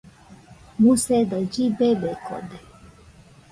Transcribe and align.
Musedo 0.81 1.37
llibebekode 1.51 2.57